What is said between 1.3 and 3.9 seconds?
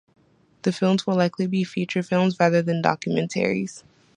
be feature films rather than documentaries.